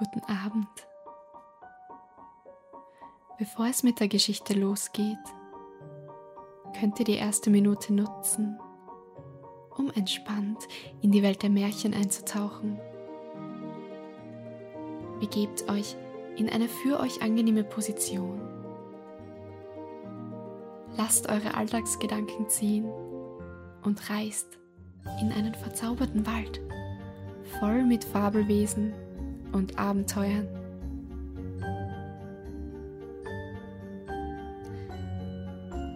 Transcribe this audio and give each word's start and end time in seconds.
Guten 0.00 0.22
Abend. 0.32 0.66
Bevor 3.38 3.66
es 3.66 3.82
mit 3.82 4.00
der 4.00 4.08
Geschichte 4.08 4.54
losgeht, 4.54 5.18
könnt 6.78 6.98
ihr 7.00 7.04
die 7.04 7.16
erste 7.16 7.50
Minute 7.50 7.92
nutzen, 7.92 8.58
um 9.76 9.90
entspannt 9.90 10.66
in 11.02 11.12
die 11.12 11.22
Welt 11.22 11.42
der 11.42 11.50
Märchen 11.50 11.92
einzutauchen. 11.92 12.80
Begebt 15.20 15.68
euch 15.68 15.96
in 16.34 16.48
eine 16.48 16.68
für 16.68 16.98
euch 16.98 17.20
angenehme 17.20 17.62
Position. 17.62 18.40
Lasst 20.96 21.28
eure 21.28 21.52
Alltagsgedanken 21.52 22.48
ziehen 22.48 22.90
und 23.82 24.08
reist 24.08 24.58
in 25.20 25.30
einen 25.30 25.54
verzauberten 25.54 26.26
Wald, 26.26 26.62
voll 27.60 27.84
mit 27.84 28.02
Fabelwesen 28.02 28.94
und 29.52 29.78
Abenteuern. 29.78 30.48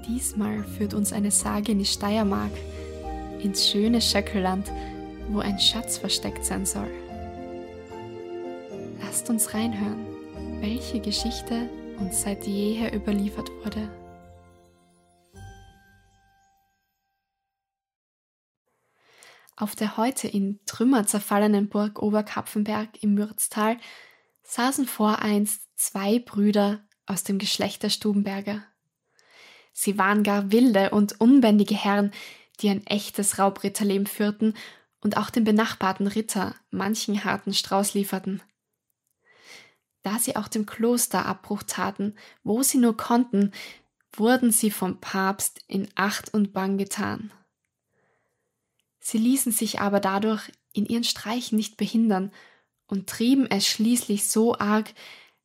Diesmal 0.07 0.65
führt 0.65 0.95
uns 0.95 1.13
eine 1.13 1.31
Sage 1.31 1.73
in 1.73 1.79
die 1.79 1.85
Steiermark, 1.85 2.53
ins 3.43 3.69
schöne 3.69 4.01
Schöckelland, 4.01 4.71
wo 5.31 5.41
ein 5.41 5.59
Schatz 5.59 5.99
versteckt 5.99 6.45
sein 6.45 6.67
soll. 6.67 6.91
Lasst 9.01 9.31
uns 9.31 9.55
reinhören, 9.55 10.07
welche 10.61 11.01
Geschichte 11.01 11.69
uns 11.99 12.23
seit 12.23 12.47
jeher 12.47 12.95
überliefert 12.95 13.51
wurde. 13.65 13.89
Auf 19.57 19.77
der 19.77 19.97
heute 19.97 20.27
in 20.27 20.59
Trümmer 20.67 21.07
zerfallenen 21.07 21.69
Burg 21.69 22.03
Oberkapfenberg 22.03 23.03
im 23.03 23.15
Mürztal 23.15 23.79
saßen 24.43 24.87
voreinst 24.87 25.69
zwei 25.77 26.19
Brüder 26.19 26.85
aus 27.07 27.23
dem 27.23 27.39
Geschlecht 27.39 27.83
der 27.83 27.91
Stubenberger. 27.91 28.65
Sie 29.73 29.97
waren 29.97 30.23
gar 30.23 30.51
wilde 30.51 30.91
und 30.91 31.21
unbändige 31.21 31.75
Herren, 31.75 32.11
die 32.61 32.69
ein 32.69 32.87
echtes 32.87 33.39
Raubritterleben 33.39 34.07
führten 34.07 34.55
und 35.01 35.17
auch 35.17 35.31
dem 35.31 35.45
benachbarten 35.45 36.07
Ritter 36.07 36.55
manchen 36.71 37.25
harten 37.25 37.55
Strauß 37.55 37.95
lieferten. 37.95 38.43
Da 40.03 40.19
sie 40.19 40.37
auch 40.37 40.49
dem 40.49 40.67
Kloster 40.67 41.27
Abbruch 41.27 41.63
taten, 41.63 42.17
wo 42.43 42.63
sie 42.63 42.79
nur 42.79 42.97
konnten, 42.97 43.53
wurden 44.13 44.51
sie 44.51 44.71
vom 44.71 45.01
Papst 45.01 45.65
in 45.67 45.89
Acht 45.95 46.33
und 46.35 46.53
Bang 46.53 46.77
getan. 46.77 47.33
Sie 49.07 49.19
ließen 49.19 49.53
sich 49.53 49.81
aber 49.81 50.01
dadurch 50.01 50.51
in 50.73 50.87
ihren 50.87 51.05
Streichen 51.05 51.59
nicht 51.59 51.77
behindern 51.77 52.33
und 52.87 53.07
trieben 53.07 53.47
es 53.47 53.67
schließlich 53.67 54.27
so 54.27 54.59
arg, 54.59 54.95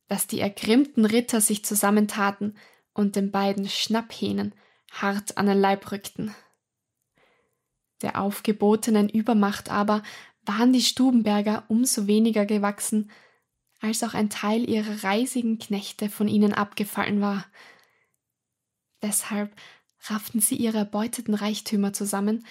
dass 0.07 0.27
die 0.27 0.39
ergrimmten 0.39 1.03
Ritter 1.03 1.41
sich 1.41 1.65
zusammentaten 1.65 2.55
und 2.93 3.17
den 3.17 3.31
beiden 3.31 3.67
Schnapphähnen 3.67 4.55
hart 4.93 5.37
an 5.37 5.47
den 5.47 5.59
Leib 5.59 5.91
rückten. 5.91 6.33
Der 8.01 8.21
aufgebotenen 8.21 9.09
Übermacht 9.09 9.69
aber 9.69 10.03
waren 10.45 10.71
die 10.71 10.81
Stubenberger 10.81 11.65
umso 11.67 12.07
weniger 12.07 12.45
gewachsen, 12.45 13.11
als 13.81 14.03
auch 14.03 14.13
ein 14.13 14.29
Teil 14.29 14.69
ihrer 14.69 15.03
reisigen 15.03 15.59
Knechte 15.59 16.09
von 16.09 16.29
ihnen 16.29 16.53
abgefallen 16.53 17.19
war. 17.19 17.45
Deshalb 19.01 19.53
rafften 20.07 20.39
sie 20.39 20.55
ihre 20.55 20.77
erbeuteten 20.77 21.33
Reichtümer 21.33 21.91
zusammen, 21.91 22.45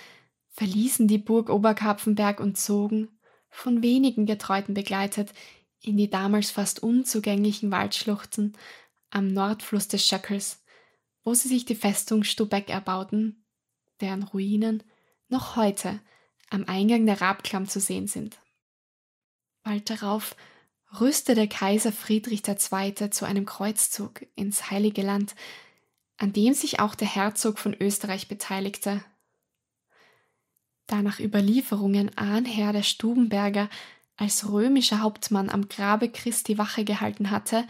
verließen 0.59 1.06
die 1.06 1.19
Burg 1.19 1.51
Oberkapfenberg 1.51 2.41
und 2.41 2.59
zogen, 2.59 3.20
von 3.48 3.81
wenigen 3.81 4.27
Getreuten 4.27 4.75
begleitet, 4.75 5.33
in 5.81 5.97
die 5.97 6.11
damals 6.11 6.50
fast 6.50 6.83
unzugänglichen 6.83 7.70
Waldschluchten 7.70 8.56
am 9.11 9.28
Nordfluss 9.33 9.87
des 9.87 10.05
Schöckels, 10.05 10.65
wo 11.23 11.33
sie 11.33 11.47
sich 11.47 11.65
die 11.65 11.77
Festung 11.77 12.25
Stubeck 12.25 12.71
erbauten, 12.71 13.44
deren 14.00 14.25
Ruinen 14.25 14.83
noch 15.28 15.55
heute 15.55 16.00
am 16.50 16.65
Eingang 16.65 17.06
der 17.06 17.21
Rabklamm 17.21 17.69
zu 17.69 17.78
sehen 17.78 18.09
sind. 18.09 18.37
Bald 19.62 19.88
darauf 19.91 20.34
rüstete 20.99 21.47
Kaiser 21.47 21.93
Friedrich 21.93 22.43
II. 22.49 23.10
zu 23.10 23.27
einem 23.27 23.47
Kreuzzug 23.47 24.27
ins 24.34 24.72
Heilige 24.72 25.03
Land, 25.03 25.37
an 26.16 26.33
dem 26.33 26.53
sich 26.53 26.81
auch 26.81 26.97
der 26.97 27.06
Herzog 27.06 27.60
von 27.60 27.77
Österreich 27.78 28.27
beteiligte 28.27 29.04
da 30.88 31.03
nach 31.03 31.21
Überlieferungen 31.21 32.16
Ahnherr 32.16 32.72
der 32.72 32.82
Stubenberger 32.82 33.69
als 34.16 34.50
römischer 34.50 35.00
Hauptmann 35.00 35.49
am 35.49 35.69
Grabe 35.69 36.10
Christi 36.10 36.59
Wache 36.59 36.84
gehalten 36.84 37.31
hatte, 37.31 37.66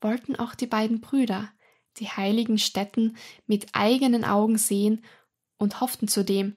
wollten 0.00 0.36
auch 0.36 0.54
die 0.54 0.66
beiden 0.66 1.00
Brüder 1.00 1.50
die 1.98 2.08
heiligen 2.08 2.58
Stätten 2.58 3.16
mit 3.46 3.68
eigenen 3.72 4.24
Augen 4.24 4.58
sehen 4.58 5.04
und 5.58 5.80
hofften 5.80 6.08
zudem, 6.08 6.56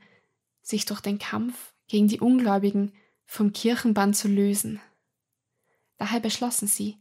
sich 0.61 0.85
durch 0.85 0.99
den 0.99 1.19
Kampf 1.19 1.73
gegen 1.87 2.07
die 2.07 2.19
Ungläubigen 2.19 2.93
vom 3.25 3.53
Kirchenbann 3.53 4.13
zu 4.13 4.27
lösen. 4.27 4.81
Daher 5.97 6.19
beschlossen 6.19 6.67
sie, 6.67 6.97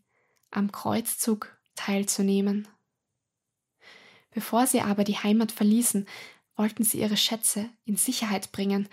am 0.50 0.70
Kreuzzug 0.70 1.58
teilzunehmen. 1.74 2.68
Bevor 4.30 4.66
sie 4.66 4.82
aber 4.82 5.04
die 5.04 5.16
Heimat 5.16 5.50
verließen, 5.50 6.06
wollten 6.56 6.84
sie 6.84 7.00
ihre 7.00 7.16
Schätze 7.16 7.68
in 7.84 7.96
Sicherheit 7.96 8.52
bringen. 8.52 8.88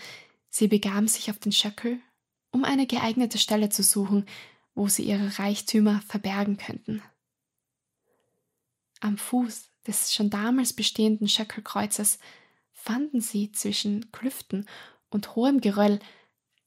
Sie 0.49 0.67
begaben 0.67 1.07
sich 1.07 1.29
auf 1.31 1.39
den 1.39 1.51
Schöckel, 1.51 1.99
um 2.51 2.63
eine 2.63 2.85
geeignete 2.85 3.37
Stelle 3.37 3.69
zu 3.69 3.83
suchen, 3.83 4.25
wo 4.75 4.87
sie 4.87 5.03
ihre 5.03 5.39
Reichtümer 5.39 6.01
verbergen 6.07 6.57
könnten. 6.57 7.01
Am 8.99 9.17
Fuß 9.17 9.69
des 9.87 10.13
schon 10.13 10.29
damals 10.29 10.73
bestehenden 10.73 11.27
Schöckelkreuzes 11.27 12.19
fanden 12.71 13.21
sie 13.21 13.51
zwischen 13.51 14.11
Klüften 14.11 14.67
und 15.09 15.35
hohem 15.35 15.61
Geröll 15.61 15.99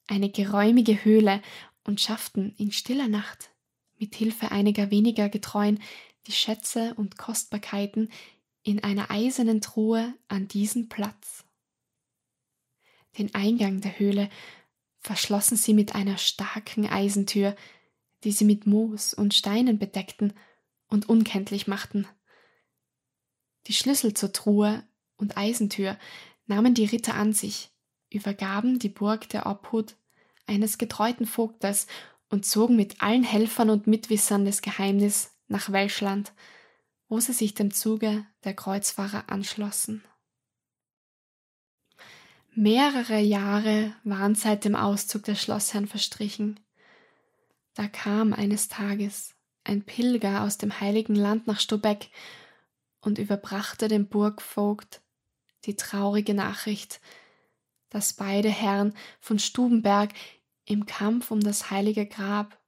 eine 0.06 0.30
geräumige 0.30 1.04
Höhle 1.04 1.42
und 1.84 2.00
schafften 2.00 2.54
in 2.56 2.72
stiller 2.72 3.08
Nacht 3.08 3.50
mit 3.98 4.14
Hilfe 4.14 4.50
einiger 4.50 4.90
weniger 4.90 5.28
Getreuen 5.28 5.80
die 6.26 6.32
Schätze 6.32 6.94
und 6.94 7.16
Kostbarkeiten 7.16 8.10
in 8.66 8.82
einer 8.82 9.12
eisernen 9.12 9.60
Truhe 9.60 10.12
an 10.26 10.48
diesen 10.48 10.88
Platz. 10.88 11.44
Den 13.16 13.32
Eingang 13.32 13.80
der 13.80 13.96
Höhle 14.00 14.28
verschlossen 14.98 15.56
sie 15.56 15.72
mit 15.72 15.94
einer 15.94 16.18
starken 16.18 16.84
Eisentür, 16.84 17.54
die 18.24 18.32
sie 18.32 18.44
mit 18.44 18.66
Moos 18.66 19.14
und 19.14 19.34
Steinen 19.34 19.78
bedeckten 19.78 20.32
und 20.88 21.08
unkenntlich 21.08 21.68
machten. 21.68 22.08
Die 23.68 23.72
Schlüssel 23.72 24.14
zur 24.14 24.32
Truhe 24.32 24.82
und 25.16 25.36
Eisentür 25.36 25.96
nahmen 26.46 26.74
die 26.74 26.86
Ritter 26.86 27.14
an 27.14 27.32
sich, 27.32 27.70
übergaben 28.10 28.80
die 28.80 28.88
Burg 28.88 29.28
der 29.28 29.46
Obhut 29.46 29.94
eines 30.48 30.76
getreuten 30.76 31.26
Vogtes 31.26 31.86
und 32.30 32.44
zogen 32.44 32.74
mit 32.74 33.00
allen 33.00 33.22
Helfern 33.22 33.70
und 33.70 33.86
Mitwissern 33.86 34.44
des 34.44 34.60
Geheimnis 34.60 35.36
nach 35.46 35.70
Welschland, 35.70 36.32
wo 37.08 37.20
sie 37.20 37.32
sich 37.32 37.54
dem 37.54 37.72
Zuge 37.72 38.26
der 38.44 38.54
Kreuzfahrer 38.54 39.30
anschlossen. 39.30 40.04
Mehrere 42.54 43.18
Jahre 43.18 43.94
waren 44.02 44.34
seit 44.34 44.64
dem 44.64 44.74
Auszug 44.74 45.24
des 45.24 45.40
Schlossherrn 45.42 45.86
verstrichen. 45.86 46.58
Da 47.74 47.86
kam 47.86 48.32
eines 48.32 48.68
Tages 48.68 49.34
ein 49.62 49.82
Pilger 49.82 50.42
aus 50.42 50.56
dem 50.56 50.80
heiligen 50.80 51.14
Land 51.14 51.46
nach 51.46 51.60
Stubeck 51.60 52.08
und 53.00 53.18
überbrachte 53.18 53.88
dem 53.88 54.08
Burgvogt 54.08 55.02
die 55.66 55.76
traurige 55.76 56.32
Nachricht, 56.32 57.00
dass 57.90 58.14
beide 58.14 58.48
Herren 58.48 58.94
von 59.20 59.38
Stubenberg 59.38 60.12
im 60.64 60.86
Kampf 60.86 61.30
um 61.30 61.40
das 61.40 61.70
heilige 61.70 62.06
Grab 62.06 62.58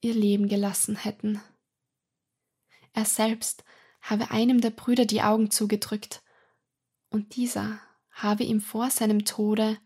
ihr 0.00 0.14
Leben 0.14 0.48
gelassen 0.48 0.96
hätten. 0.96 1.40
Er 2.92 3.04
selbst 3.04 3.64
habe 4.06 4.30
einem 4.30 4.60
der 4.60 4.70
Brüder 4.70 5.04
die 5.04 5.22
Augen 5.22 5.50
zugedrückt, 5.50 6.22
und 7.10 7.36
dieser 7.36 7.80
habe 8.10 8.44
ihm 8.44 8.60
vor 8.60 8.90
seinem 8.90 9.24
Tode 9.24 9.78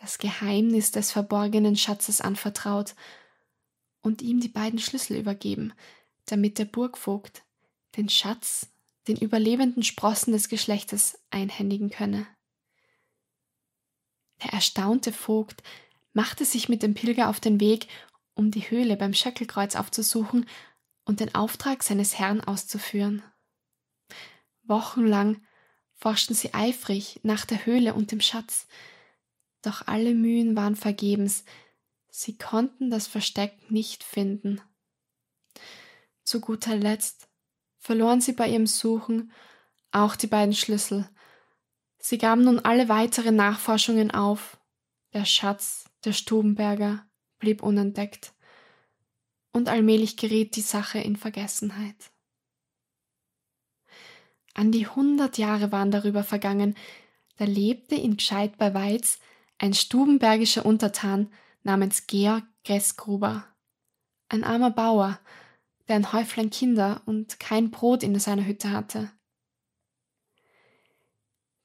das 0.00 0.18
Geheimnis 0.18 0.90
des 0.90 1.10
verborgenen 1.10 1.76
Schatzes 1.76 2.20
anvertraut 2.20 2.94
und 4.02 4.22
ihm 4.22 4.40
die 4.40 4.48
beiden 4.48 4.78
Schlüssel 4.78 5.16
übergeben, 5.16 5.72
damit 6.26 6.58
der 6.58 6.66
Burgvogt 6.66 7.44
den 7.96 8.08
Schatz 8.08 8.68
den 9.08 9.16
überlebenden 9.16 9.82
Sprossen 9.82 10.32
des 10.32 10.48
Geschlechtes 10.48 11.18
einhändigen 11.30 11.90
könne. 11.90 12.26
Der 14.42 14.52
erstaunte 14.52 15.12
Vogt 15.12 15.62
machte 16.12 16.44
sich 16.44 16.68
mit 16.68 16.82
dem 16.82 16.94
Pilger 16.94 17.28
auf 17.28 17.40
den 17.40 17.60
Weg, 17.60 17.88
um 18.34 18.50
die 18.50 18.68
Höhle 18.70 18.96
beim 18.96 19.14
Schöckelkreuz 19.14 19.76
aufzusuchen 19.76 20.46
und 21.04 21.20
den 21.20 21.34
Auftrag 21.34 21.82
seines 21.82 22.18
Herrn 22.18 22.40
auszuführen. 22.42 23.22
Wochenlang 24.68 25.42
forschten 25.94 26.34
sie 26.34 26.54
eifrig 26.54 27.20
nach 27.22 27.44
der 27.44 27.66
Höhle 27.66 27.94
und 27.94 28.12
dem 28.12 28.20
Schatz, 28.20 28.66
doch 29.62 29.86
alle 29.86 30.14
Mühen 30.14 30.54
waren 30.56 30.76
vergebens, 30.76 31.44
Sie 32.18 32.38
konnten 32.38 32.88
das 32.88 33.06
Versteck 33.06 33.70
nicht 33.70 34.02
finden. 34.02 34.62
Zu 36.24 36.40
guter 36.40 36.74
Letzt 36.74 37.28
verloren 37.76 38.22
sie 38.22 38.32
bei 38.32 38.48
ihrem 38.48 38.66
Suchen 38.66 39.32
auch 39.90 40.16
die 40.16 40.26
beiden 40.26 40.54
Schlüssel. 40.54 41.06
Sie 41.98 42.16
gaben 42.16 42.42
nun 42.42 42.58
alle 42.58 42.88
weiteren 42.88 43.36
Nachforschungen 43.36 44.12
auf. 44.12 44.58
Der 45.12 45.26
Schatz 45.26 45.90
der 46.06 46.14
Stubenberger 46.14 47.06
blieb 47.38 47.62
unentdeckt. 47.62 48.32
Und 49.52 49.68
allmählich 49.68 50.16
geriet 50.16 50.56
die 50.56 50.62
Sache 50.62 50.98
in 50.98 51.16
Vergessenheit. 51.16 52.12
An 54.56 54.72
die 54.72 54.86
hundert 54.86 55.36
Jahre 55.36 55.70
waren 55.70 55.90
darüber 55.90 56.24
vergangen, 56.24 56.76
da 57.36 57.44
lebte 57.44 57.94
in 57.94 58.16
Gscheid 58.16 58.56
bei 58.56 58.72
Weiz 58.72 59.18
ein 59.58 59.74
stubenbergischer 59.74 60.64
Untertan 60.64 61.30
namens 61.62 62.06
Georg 62.06 62.42
Gressgruber. 62.64 63.44
Ein 64.30 64.44
armer 64.44 64.70
Bauer, 64.70 65.20
der 65.88 65.96
ein 65.96 66.10
Häuflein 66.10 66.48
Kinder 66.48 67.02
und 67.04 67.38
kein 67.38 67.70
Brot 67.70 68.02
in 68.02 68.18
seiner 68.18 68.46
Hütte 68.46 68.70
hatte. 68.70 69.10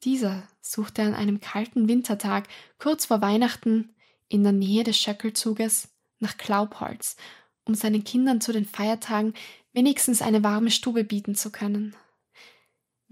Dieser 0.04 0.44
suchte 0.60 1.02
an 1.04 1.14
einem 1.14 1.40
kalten 1.40 1.88
Wintertag 1.88 2.50
kurz 2.78 3.06
vor 3.06 3.22
Weihnachten 3.22 3.96
in 4.28 4.44
der 4.44 4.52
Nähe 4.52 4.84
des 4.84 4.98
Schöckelzuges 4.98 5.88
nach 6.20 6.36
Glaubholz, 6.36 7.16
um 7.64 7.74
seinen 7.74 8.04
Kindern 8.04 8.42
zu 8.42 8.52
den 8.52 8.66
Feiertagen 8.66 9.34
wenigstens 9.72 10.22
eine 10.22 10.44
warme 10.44 10.72
Stube 10.72 11.06
bieten 11.06 11.36
zu 11.36 11.54
können. 11.54 11.96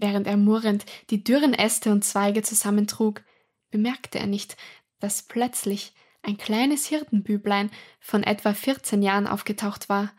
Während 0.00 0.26
er 0.26 0.38
murrend 0.38 0.86
die 1.10 1.22
dürren 1.22 1.52
Äste 1.52 1.92
und 1.92 2.06
Zweige 2.06 2.42
zusammentrug, 2.42 3.22
bemerkte 3.70 4.18
er 4.18 4.26
nicht, 4.26 4.56
dass 4.98 5.22
plötzlich 5.22 5.92
ein 6.22 6.38
kleines 6.38 6.86
Hirtenbüblein 6.86 7.70
von 8.00 8.22
etwa 8.22 8.54
14 8.54 9.02
Jahren 9.02 9.26
aufgetaucht 9.26 9.90
war, 9.90 10.10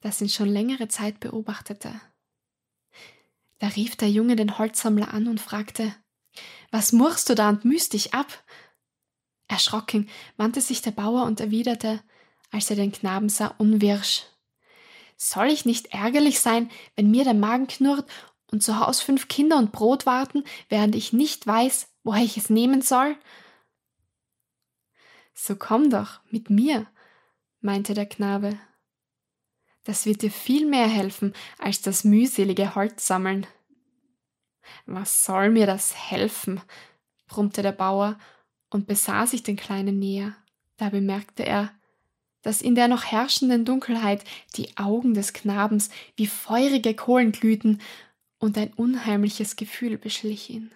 das 0.00 0.20
ihn 0.20 0.28
schon 0.28 0.48
längere 0.48 0.88
Zeit 0.88 1.20
beobachtete. 1.20 2.00
Da 3.60 3.68
rief 3.68 3.94
der 3.94 4.10
Junge 4.10 4.34
den 4.34 4.58
Holzsammler 4.58 5.14
an 5.14 5.28
und 5.28 5.40
fragte, 5.40 5.94
Was 6.72 6.92
murrst 6.92 7.28
du 7.28 7.36
da 7.36 7.50
und 7.50 7.64
mühst 7.64 7.92
dich 7.92 8.14
ab? 8.14 8.44
Erschrocken 9.46 10.08
wandte 10.36 10.60
sich 10.60 10.82
der 10.82 10.90
Bauer 10.90 11.24
und 11.24 11.38
erwiderte, 11.38 12.02
als 12.50 12.68
er 12.68 12.76
den 12.76 12.90
Knaben 12.90 13.28
sah, 13.28 13.54
unwirsch. 13.58 14.24
Soll 15.16 15.46
ich 15.46 15.64
nicht 15.64 15.94
ärgerlich 15.94 16.40
sein, 16.40 16.68
wenn 16.96 17.12
mir 17.12 17.22
der 17.22 17.34
Magen 17.34 17.68
knurrt 17.68 18.10
und 18.54 18.60
zu 18.60 18.78
Haus 18.78 19.00
fünf 19.00 19.26
Kinder 19.26 19.58
und 19.58 19.72
Brot 19.72 20.06
warten, 20.06 20.44
während 20.68 20.94
ich 20.94 21.12
nicht 21.12 21.44
weiß, 21.44 21.88
woher 22.04 22.22
ich 22.22 22.36
es 22.36 22.50
nehmen 22.50 22.82
soll? 22.82 23.16
So 25.34 25.56
komm 25.56 25.90
doch 25.90 26.20
mit 26.30 26.50
mir, 26.50 26.86
meinte 27.60 27.94
der 27.94 28.06
Knabe. 28.06 28.56
Das 29.82 30.06
wird 30.06 30.22
dir 30.22 30.30
viel 30.30 30.66
mehr 30.66 30.86
helfen 30.86 31.34
als 31.58 31.82
das 31.82 32.04
mühselige 32.04 32.76
Holz 32.76 33.08
sammeln. 33.08 33.44
Was 34.86 35.24
soll 35.24 35.50
mir 35.50 35.66
das 35.66 36.10
helfen? 36.10 36.60
brummte 37.26 37.62
der 37.62 37.72
Bauer 37.72 38.18
und 38.70 38.86
besah 38.86 39.26
sich 39.26 39.42
den 39.42 39.56
Kleinen 39.56 39.98
näher. 39.98 40.36
Da 40.76 40.90
bemerkte 40.90 41.44
er, 41.44 41.72
dass 42.42 42.62
in 42.62 42.76
der 42.76 42.86
noch 42.86 43.04
herrschenden 43.04 43.64
Dunkelheit 43.64 44.22
die 44.54 44.76
Augen 44.76 45.12
des 45.14 45.32
Knabens 45.32 45.90
wie 46.14 46.28
feurige 46.28 46.94
Kohlen 46.94 47.32
glühten 47.32 47.80
und 48.44 48.58
ein 48.58 48.74
unheimliches 48.74 49.56
Gefühl 49.56 49.96
beschlich 49.96 50.50
ihn. 50.50 50.74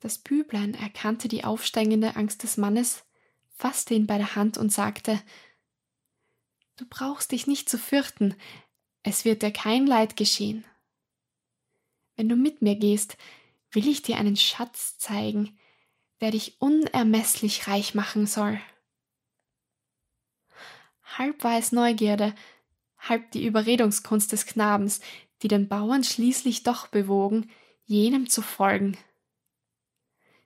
Das 0.00 0.18
Büblein 0.18 0.74
erkannte 0.74 1.28
die 1.28 1.44
aufsteigende 1.44 2.16
Angst 2.16 2.42
des 2.42 2.56
Mannes, 2.56 3.04
fasste 3.50 3.94
ihn 3.94 4.06
bei 4.06 4.18
der 4.18 4.34
Hand 4.34 4.58
und 4.58 4.72
sagte 4.72 5.20
Du 6.76 6.84
brauchst 6.88 7.32
dich 7.32 7.46
nicht 7.46 7.68
zu 7.68 7.78
fürchten, 7.78 8.34
es 9.02 9.24
wird 9.24 9.42
dir 9.42 9.52
kein 9.52 9.86
Leid 9.86 10.16
geschehen. 10.16 10.64
Wenn 12.16 12.28
du 12.28 12.36
mit 12.36 12.60
mir 12.60 12.76
gehst, 12.76 13.16
will 13.70 13.86
ich 13.88 14.02
dir 14.02 14.16
einen 14.16 14.36
Schatz 14.36 14.98
zeigen, 14.98 15.58
der 16.20 16.32
dich 16.32 16.60
unermesslich 16.60 17.68
reich 17.68 17.94
machen 17.94 18.26
soll. 18.26 18.60
Halb 21.16 21.42
war 21.42 21.58
es 21.58 21.72
Neugierde, 21.72 22.34
halb 22.98 23.30
die 23.32 23.46
Überredungskunst 23.46 24.30
des 24.32 24.46
Knabens, 24.46 25.00
die 25.42 25.48
den 25.48 25.68
Bauern 25.68 26.04
schließlich 26.04 26.62
doch 26.62 26.88
bewogen, 26.88 27.50
jenem 27.84 28.28
zu 28.28 28.42
folgen. 28.42 28.96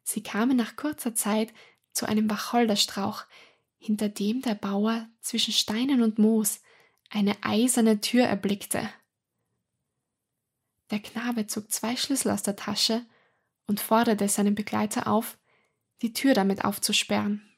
Sie 0.02 0.22
kamen 0.22 0.56
nach 0.56 0.76
kurzer 0.76 1.14
Zeit 1.14 1.52
zu 1.92 2.06
einem 2.06 2.28
Wacholderstrauch, 2.28 3.24
hinter 3.78 4.08
dem 4.08 4.42
der 4.42 4.54
Bauer 4.54 5.08
zwischen 5.20 5.52
Steinen 5.52 6.02
und 6.02 6.18
Moos 6.18 6.60
eine 7.10 7.36
eiserne 7.42 8.00
Tür 8.00 8.24
erblickte. 8.24 8.88
Der 10.90 11.00
Knabe 11.00 11.46
zog 11.46 11.70
zwei 11.70 11.96
Schlüssel 11.96 12.30
aus 12.30 12.42
der 12.42 12.56
Tasche 12.56 13.04
und 13.66 13.80
forderte 13.80 14.28
seinen 14.28 14.54
Begleiter 14.54 15.06
auf, 15.06 15.38
die 16.02 16.12
Tür 16.12 16.34
damit 16.34 16.64
aufzusperren. 16.64 17.48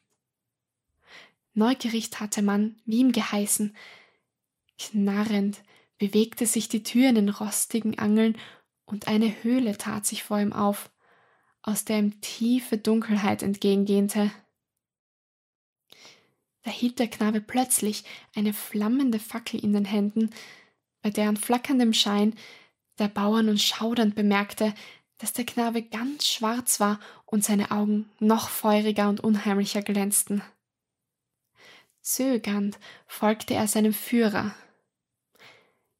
Neugierig 1.55 2.11
hatte 2.19 2.43
man, 2.43 2.81
wie 2.85 2.99
ihm 2.99 3.13
geheißen. 3.13 3.77
Knarrend 4.79 5.63
bewegte 5.99 6.47
sich 6.47 6.69
die 6.69 6.83
Tür 6.83 7.09
in 7.09 7.15
den 7.15 7.29
rostigen 7.29 7.99
Angeln 7.99 8.37
und 8.85 9.09
eine 9.09 9.43
Höhle 9.43 9.79
tat 9.79 10.07
sich 10.07 10.23
vor 10.23 10.39
ihm 10.39 10.53
auf, 10.53 10.91
aus 11.63 11.85
der 11.85 11.99
ihm 11.99 12.21
tiefe 12.21 12.79
Dunkelheit 12.79 13.43
entgegengähnte. 13.43 14.31
Da 16.63 16.71
hielt 16.71 16.99
der 16.99 17.09
Knabe 17.09 17.41
plötzlich 17.41 18.05
eine 18.35 18.53
flammende 18.53 19.19
Fackel 19.19 19.63
in 19.63 19.73
den 19.73 19.85
Händen, 19.85 20.31
bei 21.03 21.11
deren 21.11 21.37
flackerndem 21.37 21.93
Schein 21.93 22.35
der 22.99 23.09
Bauer 23.09 23.43
nun 23.43 23.59
schaudernd 23.59 24.15
bemerkte, 24.15 24.75
dass 25.19 25.33
der 25.33 25.47
Knabe 25.47 25.83
ganz 25.83 26.27
schwarz 26.27 26.81
war 26.81 27.01
und 27.27 27.45
seine 27.45 27.71
Augen 27.71 28.11
noch 28.19 28.49
feuriger 28.49 29.09
und 29.09 29.21
unheimlicher 29.21 29.83
glänzten. 29.83 30.43
Zögernd 32.01 32.79
folgte 33.07 33.55
er 33.55 33.67
seinem 33.67 33.95
Führer. 33.95 34.55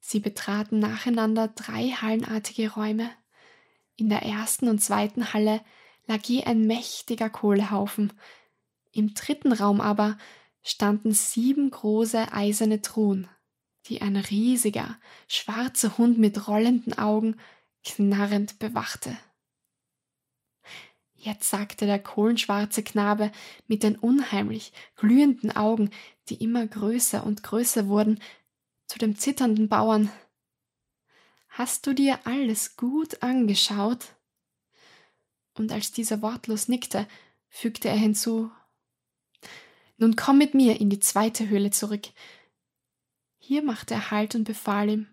Sie 0.07 0.19
betraten 0.19 0.77
nacheinander 0.77 1.47
drei 1.47 1.89
hallenartige 1.89 2.71
Räume. 2.71 3.09
In 3.95 4.07
der 4.07 4.21
ersten 4.21 4.67
und 4.67 4.77
zweiten 4.77 5.33
Halle 5.33 5.65
lag 6.05 6.23
je 6.25 6.43
ein 6.43 6.67
mächtiger 6.67 7.27
Kohlehaufen. 7.27 8.13
Im 8.91 9.15
dritten 9.15 9.51
Raum 9.51 9.81
aber 9.81 10.15
standen 10.61 11.11
sieben 11.11 11.71
große 11.71 12.31
eiserne 12.31 12.83
Truhen, 12.83 13.27
die 13.87 14.03
ein 14.03 14.15
riesiger, 14.15 14.95
schwarzer 15.27 15.97
Hund 15.97 16.19
mit 16.19 16.47
rollenden 16.47 16.95
Augen 16.95 17.37
knarrend 17.83 18.59
bewachte. 18.59 19.17
Jetzt 21.15 21.49
sagte 21.49 21.87
der 21.87 21.97
kohlenschwarze 21.97 22.83
Knabe 22.83 23.31
mit 23.65 23.81
den 23.81 23.95
unheimlich 23.95 24.71
glühenden 24.97 25.55
Augen, 25.55 25.89
die 26.29 26.35
immer 26.35 26.67
größer 26.67 27.25
und 27.25 27.41
größer 27.41 27.87
wurden, 27.87 28.19
zu 28.87 28.99
dem 28.99 29.17
zitternden 29.17 29.69
Bauern 29.69 30.11
Hast 31.49 31.87
du 31.87 31.93
dir 31.93 32.19
alles 32.25 32.75
gut 32.75 33.23
angeschaut? 33.23 34.15
Und 35.53 35.71
als 35.71 35.91
dieser 35.91 36.21
wortlos 36.21 36.67
nickte, 36.67 37.07
fügte 37.47 37.87
er 37.87 37.95
hinzu 37.95 38.51
nun 39.97 40.15
komm 40.15 40.37
mit 40.37 40.53
mir 40.53 40.79
in 40.79 40.89
die 40.89 40.99
zweite 40.99 41.47
Höhle 41.47 41.71
zurück. 41.71 42.09
Hier 43.37 43.63
machte 43.63 43.93
er 43.93 44.11
Halt 44.11 44.35
und 44.35 44.43
befahl 44.43 44.89
ihm 44.89 45.07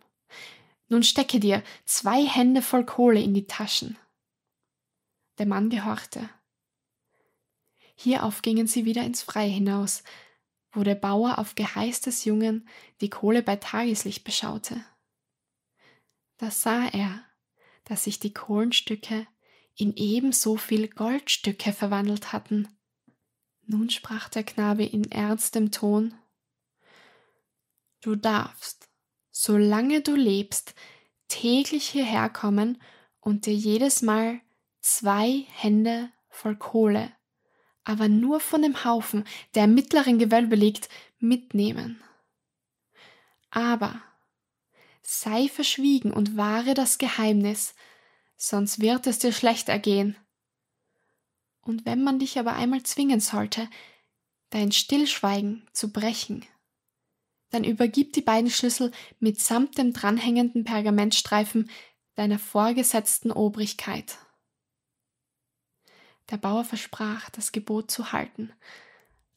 Nun 0.88 1.02
stecke 1.02 1.38
dir 1.38 1.62
zwei 1.85 2.25
Hände 2.25 2.62
voll 2.62 2.85
Kohle 2.85 3.21
in 3.21 3.35
die 3.35 3.47
Taschen. 3.47 3.97
Der 5.38 5.47
Mann 5.47 5.71
gehorchte. 5.71 6.29
Hierauf 7.95 8.43
gingen 8.43 8.67
sie 8.67 8.85
wieder 8.85 9.05
ins 9.05 9.23
Freie 9.23 9.49
hinaus, 9.49 10.02
wo 10.73 10.83
der 10.83 10.95
Bauer 10.95 11.38
auf 11.38 11.55
Geheiß 11.55 12.00
des 12.00 12.25
Jungen 12.25 12.69
die 13.00 13.11
Kohle 13.11 13.43
bei 13.43 13.57
Tageslicht 13.57 14.25
beschaute. 14.25 14.85
Da 16.38 16.50
sah 16.50 16.87
er, 16.87 17.25
dass 17.85 18.05
sich 18.05 18.19
die 18.19 18.33
Kohlenstücke 18.33 19.26
in 19.76 19.95
ebenso 19.97 20.57
viel 20.57 20.88
Goldstücke 20.88 21.73
verwandelt 21.73 22.33
hatten 22.33 22.69
nun 23.67 23.91
sprach 23.91 24.29
der 24.29 24.45
Knabe 24.45 24.85
in 24.85 25.11
ernstem 25.11 25.71
Ton 25.71 26.14
Du 28.00 28.17
darfst, 28.17 28.88
solange 29.31 30.02
du 30.02 30.17
lebst, 30.17 30.75
täglich 31.29 31.88
hierher 31.88 32.29
kommen 32.29 32.83
und 33.21 33.47
dir 33.47 33.55
jedes 33.55 34.02
Mal 34.02 34.41
zwei 34.81 35.47
Hände 35.49 36.11
voll 36.29 36.57
Kohle, 36.57 37.12
aber 37.84 38.08
nur 38.08 38.40
von 38.40 38.62
dem 38.62 38.84
Haufen, 38.84 39.24
der 39.54 39.64
im 39.64 39.74
mittleren 39.74 40.18
Gewölbe 40.18 40.56
liegt, 40.56 40.88
mitnehmen. 41.18 42.02
Aber 43.50 44.00
sei 45.02 45.48
verschwiegen 45.48 46.12
und 46.12 46.36
wahre 46.36 46.74
das 46.74 46.98
Geheimnis, 46.98 47.74
sonst 48.36 48.80
wird 48.80 49.06
es 49.06 49.18
dir 49.18 49.32
schlecht 49.32 49.68
ergehen. 49.68 50.16
Und 51.60 51.86
wenn 51.86 52.02
man 52.02 52.18
dich 52.18 52.38
aber 52.38 52.54
einmal 52.54 52.82
zwingen 52.82 53.20
sollte, 53.20 53.68
dein 54.50 54.72
Stillschweigen 54.72 55.66
zu 55.72 55.92
brechen. 55.92 56.44
Dann 57.50 57.64
übergib 57.64 58.12
die 58.14 58.22
beiden 58.22 58.50
Schlüssel 58.50 58.90
mitsamt 59.20 59.78
dem 59.78 59.92
dranhängenden 59.92 60.64
Pergamentstreifen 60.64 61.70
deiner 62.14 62.38
vorgesetzten 62.38 63.30
Obrigkeit. 63.30 64.18
Der 66.32 66.38
Bauer 66.38 66.64
versprach, 66.64 67.28
das 67.28 67.52
Gebot 67.52 67.90
zu 67.90 68.12
halten. 68.12 68.54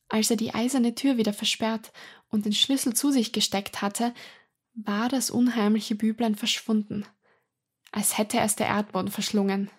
Als 0.08 0.32
er 0.32 0.38
die 0.38 0.54
eiserne 0.54 0.96
Tür 0.96 1.18
wieder 1.18 1.34
versperrt 1.34 1.92
und 2.30 2.46
den 2.46 2.54
Schlüssel 2.54 2.94
zu 2.94 3.12
sich 3.12 3.34
gesteckt 3.34 3.82
hatte, 3.82 4.14
war 4.76 5.10
das 5.10 5.30
unheimliche 5.30 5.96
Büblein 5.96 6.36
verschwunden, 6.36 7.06
als 7.92 8.18
hätte 8.18 8.40
es 8.40 8.56
der 8.56 8.68
Erdboden 8.68 9.12
verschlungen. 9.12 9.70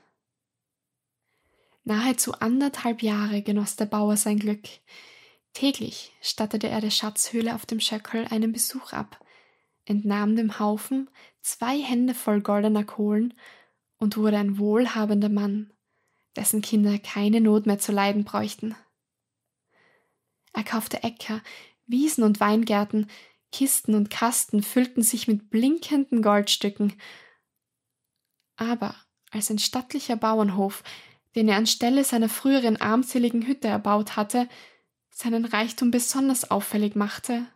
Nahezu 1.85 2.35
anderthalb 2.35 3.02
Jahre 3.02 3.40
genoss 3.40 3.76
der 3.76 3.87
Bauer 3.87 4.18
sein 4.18 4.38
Glück. 4.38 4.68
Täglich 5.54 6.12
stattete 6.20 6.68
er 6.68 6.82
der 6.82 6.90
Schatzhöhle 6.90 7.54
auf 7.54 7.64
dem 7.64 7.80
Schöckel 7.80 8.26
einen 8.28 8.52
Besuch 8.52 8.92
ab, 8.92 9.25
entnahm 9.87 10.37
dem 10.37 10.58
Haufen 10.58 11.08
zwei 11.40 11.80
Hände 11.80 12.12
voll 12.12 12.42
goldener 12.42 12.85
Kohlen 12.85 13.32
und 13.96 14.18
wurde 14.18 14.37
ein 14.37 14.58
wohlhabender 14.58 15.30
Mann, 15.30 15.73
dessen 16.37 16.62
Kinder 16.62 16.99
keine 16.99 17.40
Not 17.40 17.66
mehr 17.66 17.78
zu 17.78 17.93
leiden 17.93 18.25
bräuchten. 18.25 18.75
Er 20.52 20.64
kaufte 20.64 21.02
Äcker, 21.02 21.43
Wiesen 21.87 22.25
und 22.25 22.40
Weingärten, 22.40 23.09
Kisten 23.52 23.95
und 23.95 24.11
Kasten 24.11 24.62
füllten 24.62 25.02
sich 25.02 25.28
mit 25.28 25.50
blinkenden 25.50 26.23
Goldstücken. 26.23 26.93
Aber 28.57 28.95
als 29.31 29.50
ein 29.50 29.59
stattlicher 29.59 30.16
Bauernhof, 30.16 30.83
den 31.35 31.49
er 31.49 31.57
anstelle 31.57 32.05
seiner 32.05 32.28
früheren 32.28 32.76
armseligen 32.76 33.47
Hütte 33.47 33.69
erbaut 33.69 34.16
hatte, 34.16 34.49
seinen 35.11 35.45
Reichtum 35.45 35.90
besonders 35.90 36.50
auffällig 36.50 36.97
machte, 36.97 37.47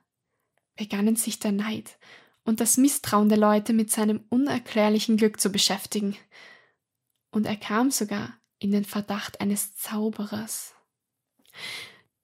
begannen 0.77 1.17
sich 1.17 1.39
der 1.39 1.53
Neid 1.53 1.99
und 2.45 2.61
das 2.61 2.77
Misstrauen 2.77 3.29
der 3.29 3.39
Leute 3.39 3.73
mit 3.73 3.91
seinem 3.91 4.25
unerklärlichen 4.29 5.17
Glück 5.17 5.41
zu 5.41 5.51
beschäftigen. 5.51 6.17
Und 7.31 7.47
er 7.47 7.57
kam 7.57 7.91
sogar 7.91 8.40
in 8.61 8.71
den 8.71 8.85
Verdacht 8.85 9.41
eines 9.41 9.75
Zauberers. 9.75 10.75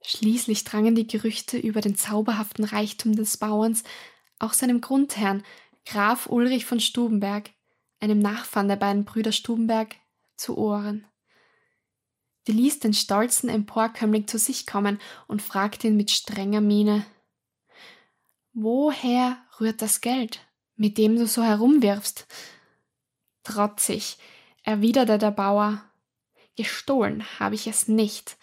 Schließlich 0.02 0.62
drangen 0.62 0.94
die 0.94 1.08
Gerüchte 1.08 1.58
über 1.58 1.80
den 1.80 1.96
zauberhaften 1.96 2.64
Reichtum 2.64 3.16
des 3.16 3.38
Bauerns 3.38 3.82
auch 4.38 4.52
seinem 4.52 4.80
Grundherrn, 4.80 5.42
Graf 5.84 6.26
Ulrich 6.26 6.64
von 6.64 6.78
Stubenberg, 6.78 7.50
einem 7.98 8.20
Nachfahren 8.20 8.68
der 8.68 8.76
beiden 8.76 9.04
Brüder 9.04 9.32
Stubenberg, 9.32 9.96
zu 10.36 10.56
Ohren. 10.58 11.06
Die 12.46 12.52
ließ 12.52 12.78
den 12.80 12.92
stolzen 12.92 13.48
Emporkömmling 13.48 14.28
zu 14.28 14.38
sich 14.38 14.66
kommen 14.66 15.00
und 15.26 15.42
fragte 15.42 15.88
ihn 15.88 15.96
mit 15.96 16.10
strenger 16.10 16.60
Miene 16.60 17.04
Woher 18.52 19.38
rührt 19.60 19.82
das 19.82 20.00
Geld, 20.00 20.40
mit 20.76 20.98
dem 20.98 21.16
du 21.16 21.26
so 21.26 21.42
herumwirfst? 21.42 22.26
Trotzig, 23.42 24.18
erwiderte 24.62 25.18
der 25.18 25.30
Bauer, 25.30 25.82
gestohlen 26.56 27.24
habe 27.38 27.54
ich 27.54 27.66
es 27.66 27.88
nicht, 27.88 28.36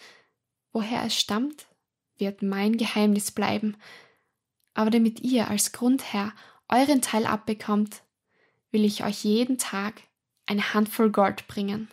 Woher 0.74 1.04
es 1.04 1.16
stammt, 1.16 1.66
wird 2.18 2.42
mein 2.42 2.76
Geheimnis 2.76 3.30
bleiben. 3.30 3.76
Aber 4.74 4.90
damit 4.90 5.20
ihr 5.20 5.48
als 5.48 5.70
Grundherr 5.70 6.32
euren 6.68 7.00
Teil 7.00 7.26
abbekommt, 7.26 8.02
will 8.72 8.84
ich 8.84 9.04
euch 9.04 9.22
jeden 9.22 9.56
Tag 9.56 10.02
eine 10.46 10.74
Handvoll 10.74 11.12
Gold 11.12 11.46
bringen. 11.46 11.88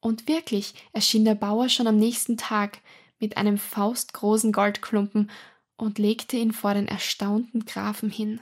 Und 0.00 0.28
wirklich 0.28 0.74
erschien 0.92 1.26
der 1.26 1.34
Bauer 1.34 1.68
schon 1.68 1.86
am 1.86 1.98
nächsten 1.98 2.38
Tag 2.38 2.78
mit 3.18 3.36
einem 3.36 3.58
faustgroßen 3.58 4.50
Goldklumpen 4.50 5.30
und 5.76 5.98
legte 5.98 6.38
ihn 6.38 6.52
vor 6.52 6.72
den 6.72 6.88
erstaunten 6.88 7.66
Grafen 7.66 8.08
hin. 8.08 8.40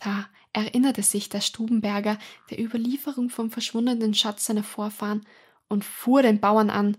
Da 0.00 0.28
erinnerte 0.52 1.02
sich 1.02 1.28
der 1.28 1.40
Stubenberger 1.40 2.18
der 2.50 2.60
Überlieferung 2.60 3.30
vom 3.30 3.50
verschwundenen 3.50 4.14
Schatz 4.14 4.46
seiner 4.46 4.64
Vorfahren 4.64 5.24
und 5.68 5.84
fuhr 5.84 6.22
den 6.22 6.40
Bauern 6.40 6.70
an, 6.70 6.96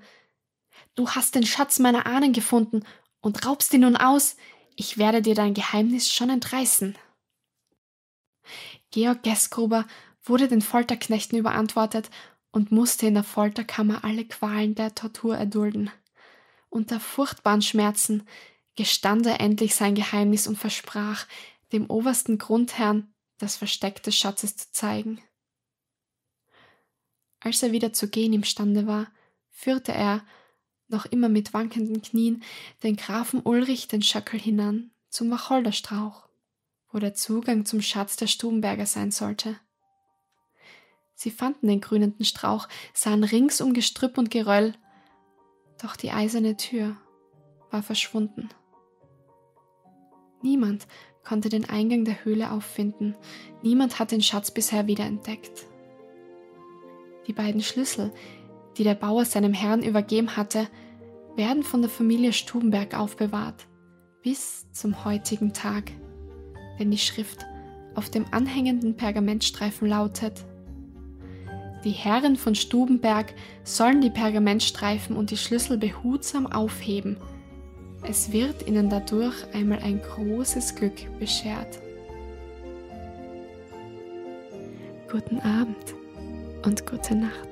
Du 0.96 1.10
hast 1.10 1.36
den 1.36 1.46
Schatz 1.46 1.79
meiner 1.79 2.05
Ahnen 2.05 2.34
gefunden 2.34 2.84
und 3.22 3.46
raubst 3.46 3.74
ihn 3.74 3.81
nun 3.81 3.96
aus. 3.96 4.36
Ich 4.75 4.98
werde 4.98 5.22
dir 5.22 5.36
dein 5.36 5.53
Geheimnis 5.53 6.12
schon 6.12 6.29
entreißen. 6.29 6.98
Georg 8.91 9.24
Gessgruber 9.24 9.86
wurde 10.24 10.48
den 10.48 10.62
Folterknechten 10.62 11.38
überantwortet 11.38 12.10
und 12.51 12.72
musste 12.72 13.08
in 13.08 13.13
der 13.13 13.24
Folterkammer 13.24 14.03
alle 14.03 14.25
Qualen 14.25 14.75
der 14.75 14.93
Tortur 14.93 15.38
erdulden. 15.38 15.89
Unter 16.70 17.00
furchtbaren 17.00 17.62
Schmerzen 17.62 18.27
gestand 18.75 19.25
er 19.25 19.39
endlich 19.39 19.75
sein 19.75 19.96
Geheimnis 19.96 20.48
und 20.48 20.58
versprach, 20.58 21.25
dem 21.71 21.89
obersten 21.89 22.37
Grundherrn 22.37 23.13
das 23.37 23.55
Versteck 23.55 24.03
des 24.03 24.15
Schatzes 24.15 24.55
zu 24.55 24.71
zeigen. 24.71 25.21
Als 27.39 27.63
er 27.63 27.71
wieder 27.71 27.91
zu 27.91 28.07
gehen 28.07 28.33
imstande 28.33 28.85
war, 28.85 29.11
führte 29.49 29.93
er, 29.93 30.23
noch 30.87 31.05
immer 31.05 31.29
mit 31.29 31.53
wankenden 31.53 32.01
Knien, 32.01 32.43
den 32.83 32.97
Grafen 32.97 33.41
Ulrich 33.43 33.87
den 33.87 34.01
Schöckel 34.01 34.39
hinan 34.39 34.91
zum 35.09 35.31
Wacholderstrauch, 35.31 36.27
wo 36.91 36.99
der 36.99 37.13
Zugang 37.13 37.65
zum 37.65 37.81
Schatz 37.81 38.17
der 38.17 38.27
Stubenberger 38.27 38.85
sein 38.85 39.11
sollte. 39.11 39.57
Sie 41.15 41.31
fanden 41.31 41.67
den 41.67 41.81
grünenden 41.81 42.25
Strauch, 42.25 42.67
sahen 42.93 43.23
rings 43.23 43.61
um 43.61 43.73
Gestrüpp 43.73 44.17
und 44.17 44.31
Geröll, 44.31 44.75
doch 45.81 45.95
die 45.95 46.11
eiserne 46.11 46.57
Tür 46.57 46.97
war 47.69 47.83
verschwunden. 47.83 48.49
Niemand 50.41 50.87
konnte 51.23 51.49
den 51.49 51.69
Eingang 51.69 52.05
der 52.05 52.25
Höhle 52.25 52.51
auffinden, 52.51 53.15
niemand 53.61 53.99
hat 53.99 54.11
den 54.11 54.21
Schatz 54.21 54.51
bisher 54.51 54.87
wiederentdeckt. 54.87 55.67
Die 57.27 57.33
beiden 57.33 57.61
Schlüssel, 57.61 58.11
die 58.77 58.83
der 58.83 58.95
Bauer 58.95 59.25
seinem 59.25 59.53
Herrn 59.53 59.83
übergeben 59.83 60.35
hatte, 60.35 60.67
werden 61.35 61.63
von 61.63 61.81
der 61.81 61.89
Familie 61.89 62.33
Stubenberg 62.33 62.97
aufbewahrt, 62.97 63.67
bis 64.21 64.69
zum 64.71 65.05
heutigen 65.05 65.53
Tag. 65.53 65.91
Denn 66.79 66.91
die 66.91 66.97
Schrift 66.97 67.45
auf 67.95 68.09
dem 68.09 68.25
anhängenden 68.31 68.95
Pergamentstreifen 68.95 69.87
lautet, 69.87 70.45
die 71.83 71.91
Herren 71.91 72.35
von 72.35 72.53
Stubenberg 72.53 73.33
sollen 73.63 74.01
die 74.01 74.11
Pergamentstreifen 74.11 75.15
und 75.15 75.31
die 75.31 75.37
Schlüssel 75.37 75.77
behutsam 75.77 76.45
aufheben. 76.45 77.17
Es 78.03 78.31
wird 78.31 78.67
ihnen 78.67 78.89
dadurch 78.89 79.36
einmal 79.53 79.79
ein 79.79 80.01
großes 80.01 80.75
Glück 80.75 81.20
beschert. 81.20 81.79
Guten 85.12 85.39
Abend 85.39 85.93
und 86.65 86.86
gute 86.86 87.15
Nacht. 87.15 87.50